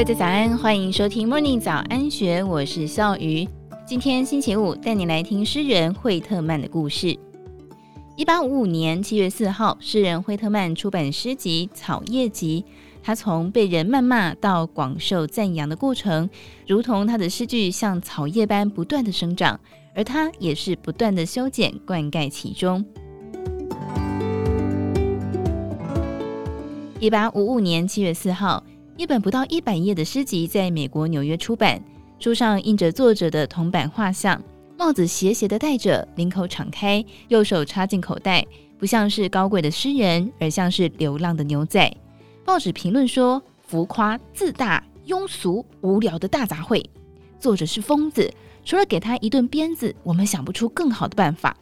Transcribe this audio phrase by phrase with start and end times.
[0.00, 3.46] 大家早安，欢迎收听 Morning 早安学，我是笑鱼。
[3.86, 7.18] 今天星期五，带你来听诗人惠特曼的故事。
[8.16, 12.64] 一八五五年七月四号，诗人惠特曼出版诗集《草叶集》。
[13.02, 16.30] 他从被人谩骂到广受赞扬的过程，
[16.66, 19.60] 如同他的诗句像草叶般不断的生长，
[19.94, 22.82] 而他也是不断的修剪灌溉其中。
[26.98, 28.64] 一八五五年七月四号。
[29.00, 31.82] 一本不到一百页的诗集在美国纽约出版，
[32.18, 34.38] 书上印着作者的铜版画像，
[34.76, 41.90] 帽子斜斜的戴着，领口敞开，右手插进口袋，不像是高贵的诗人，而像是流浪的牛仔。
[42.44, 46.84] 报纸评论说：浮夸、自大、庸俗、无聊的大杂烩，
[47.38, 48.30] 作者是疯子。
[48.66, 51.56] 除了给他一顿鞭子，我们想不出更好的办法。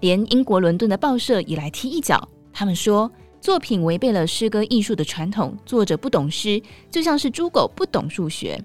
[0.00, 3.08] 连英国伦敦的报社也来踢一脚，他们说。
[3.44, 8.58] 作品违背了诗歌艺术的传统，作者不懂诗，就像是猪狗不懂数学。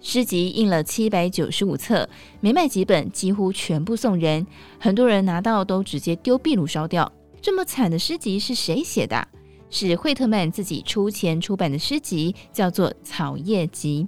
[0.00, 2.08] 诗集印了七百九十五册，
[2.40, 4.46] 没卖几本，几乎全部送人。
[4.80, 7.12] 很多人拿到都直接丢壁炉烧掉。
[7.42, 9.28] 这么惨的诗集是谁写的？
[9.68, 14.06] 是惠特曼自己出钱出版的诗集，叫做《草叶集》。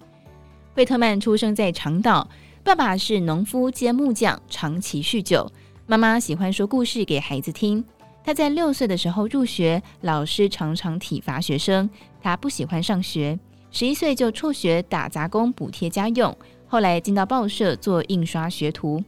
[0.73, 2.27] 惠特曼出生在长岛，
[2.65, 5.53] 爸爸是农夫兼木匠，长期酗酒。
[5.87, 7.85] 妈妈喜欢说故事给孩子听。
[8.23, 11.89] 他在六岁的时候入学，老师常常体罚学生，
[12.23, 13.39] 他不喜欢上学。
[13.71, 19.03] 十一岁就辍学打杂工补贴家用，后来进到报社做印刷学徒。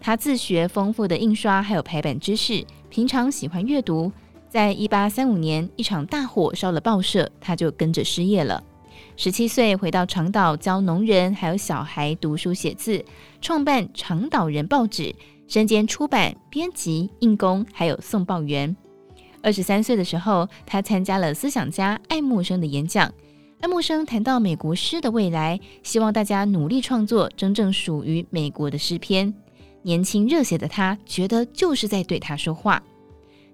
[0.00, 4.12] 他自学丰富的印刷还有排版知识，平常喜欢阅读。
[4.48, 8.62] 在一八三五年，一场大火烧了报社，他就跟着失业了。
[9.16, 13.04] 十七岁回到长岛教农人还有小孩读书写字，
[13.40, 15.14] 创办《长岛人》报纸。
[15.54, 18.76] 身兼出版、编辑、印工，还有送报员。
[19.40, 23.08] 二十三岁的时候，他参加了思想家爱默生的演讲。
[23.60, 29.32] 爱默生谈到美国诗的未来，希望大家努力创作真正属于美国的诗篇。
[29.82, 32.82] 年轻热血的他，觉得就是在对他说话。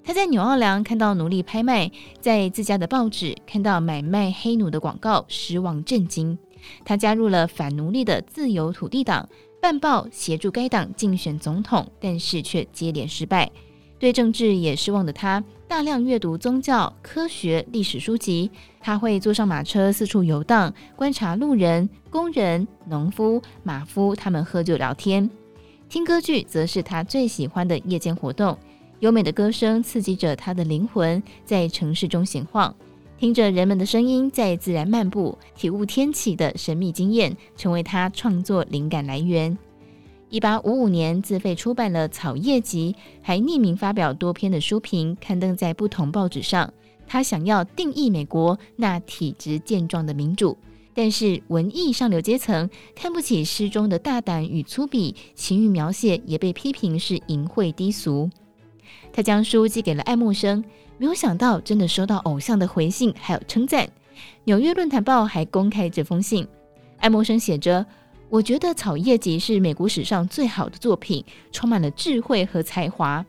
[0.02, 6.38] 他在纽奥良看到奴隶拍卖，在自家的报纸看到买卖黑奴的广告，失望震惊。
[6.82, 9.28] 他加入了反奴隶的自由土地党。
[9.60, 13.50] 办报协助该党竞选总统，但是却接连失败。
[13.98, 18.50] 对政治也失望的他，大量阅读宗教、科学、历史书籍。
[18.80, 25.28] 他会坐上马车四处游荡，观察路人、工人、农夫、马夫，他们喝酒聊天。
[25.90, 28.56] 听歌剧则是他最喜欢的夜间活动。
[29.00, 32.74] 优美的歌声刺激着他的灵魂，在城市中闲晃。
[33.20, 39.58] 听着人们的声音，在自然漫步，体悟天启的神秘经验，成为他创作灵感来源。
[40.30, 46.72] 一八五五年，自费出版了《草叶集》，还匿名发表多篇的书评，刊登在不同报纸上。
[47.06, 50.56] 他想要定义美国那体质健壮的民主，
[50.94, 58.30] 但是文艺上流阶层看不起诗中的大胆与粗鄙，情欲描写也被批评是淫秽低俗。
[59.12, 60.64] 他将书寄给了爱默生。
[60.98, 63.88] 没有想到，真的收到偶像的回信，还有称赞。
[64.44, 66.46] 纽约论坛报还公开这封信。
[66.98, 67.84] 爱默生写着
[68.28, 73.24] ：“我觉得《草叶集》是美国史上最好的作品，充满了智慧和才华。”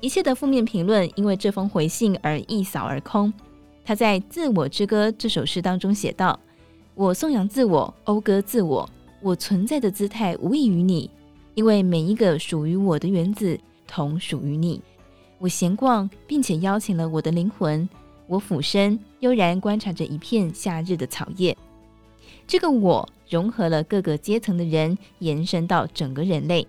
[0.00, 3.32] 一切的负面评论因为这封回信而一扫而空。
[3.84, 6.38] 他在《自我之歌》这首诗当中写道
[6.94, 8.88] ：“我颂扬自我，讴歌自我，
[9.20, 11.10] 我存在的姿态无异于你，
[11.54, 13.58] 因为每一个属于我的原子，
[13.88, 14.80] 同属于你。”
[15.38, 17.88] 我闲逛，并且邀请了我的灵魂。
[18.26, 21.56] 我俯身，悠然观察着一片夏日的草叶。
[22.46, 26.66] 这个我融合了各个阶层的人，延伸到整个人类。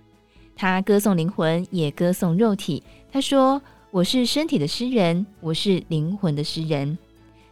[0.54, 2.82] 他歌颂灵魂，也歌颂肉体。
[3.10, 3.60] 他说
[3.90, 6.96] ：“我是身体的诗人，我是灵魂的诗人。”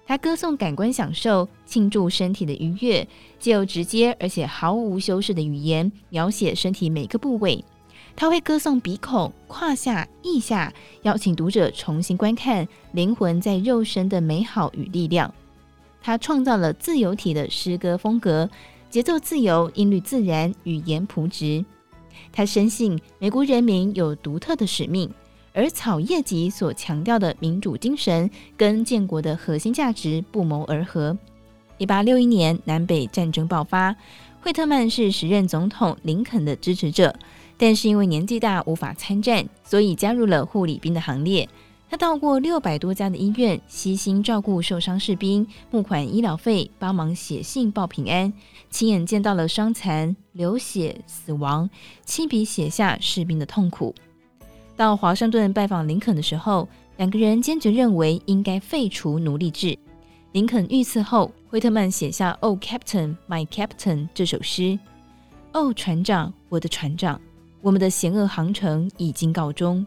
[0.06, 3.06] 他歌颂感官享受，庆祝身体的愉悦，
[3.38, 7.62] 借由直接而且毫无修饰的语言，描写身体每个部位。
[8.20, 15.32] 他会歌颂鼻孔、胯下、腋下，邀请读者重新观看灵魂在肉身的美好与力量。
[16.02, 18.50] 他创造了自由体的诗歌风格，
[18.90, 21.64] 节奏自由，音律自然，语言朴直。
[22.32, 25.08] 他深信美国人民有独特的使命，
[25.52, 31.16] 而《草叶集》所强调的民主精神跟建国的核心价值不谋而合。
[31.78, 33.94] 一八六一年，南北战争爆发，
[34.40, 37.14] 惠特曼是时任总统林肯的支持者。
[37.56, 41.48] 但是因为年纪大无法参战，所以加入了护理兵的行列。
[41.90, 48.32] 他到过六百多家的医院，悉心照顾受伤士兵，募款医疗费，帮忙写信报平安，
[48.70, 51.68] 亲眼见到了伤残、流血、死亡，
[52.04, 53.94] 亲笔写下士兵的痛苦。
[54.76, 59.76] 到华盛顿拜访林肯的时候，两个人坚决认为应该废除奴隶制。
[60.32, 64.78] 林肯遇刺后，惠特曼写下《Oh Captain, My Captain》这首诗。
[65.54, 67.18] 哦，船长，我的船长，
[67.62, 69.84] 我们的险恶航程已经告终，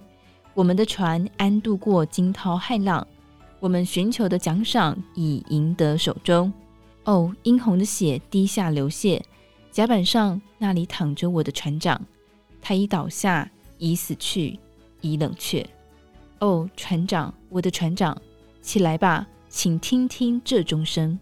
[0.55, 3.05] 我们的船安度过惊涛骇浪，
[3.59, 6.51] 我们寻求的奖赏已赢得手中。
[7.03, 9.21] 哦，殷红的血滴下流泻，
[9.69, 12.01] 甲板上那里躺着我的船长，
[12.59, 13.47] 他已倒下，
[13.77, 14.57] 已死去，
[15.01, 15.63] 已冷却。
[16.39, 18.19] 哦，船长，我的船长，
[18.63, 21.19] 起来吧，请听听这钟声。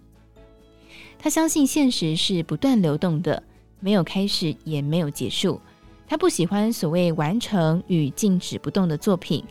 [1.21, 3.43] 他相信现实是不断流动的，
[3.81, 5.59] 没有开始，也没有结束。
[6.07, 9.43] 他不喜欢所谓完成与静止不动的作品。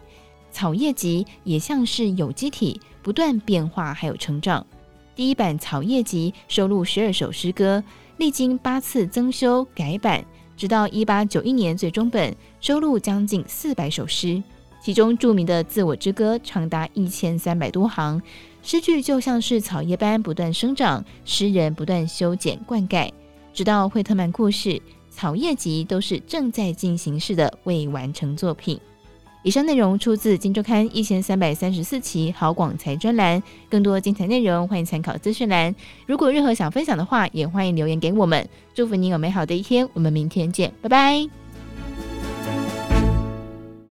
[0.51, 4.67] 草叶集也像是有机体，不断变化还有成长。
[5.15, 7.85] 第一版草叶集收录十二首诗歌，
[8.17, 10.25] 历经八次增修改版，
[10.57, 14.43] 直到一八九一年最终本收录将近四百首诗。
[14.81, 18.23] 其中著名的《自我之歌》长达一千三百多行，
[18.63, 23.11] 诗句就像是草叶般不断生长，诗人不断修剪灌溉，
[23.53, 24.81] 直到惠特曼故事，
[25.11, 28.81] 草叶集都是正在进行式的未完成作品。
[29.45, 35.75] 以上内容出自《金周刊》一千三百三十四期好广才专栏，更多精彩内容欢迎参考资讯栏。
[36.07, 38.47] 如果任何想分享的话，也欢迎留言给我们。
[38.75, 41.48] 祝福你有美好的一天，我们明天见，拜拜。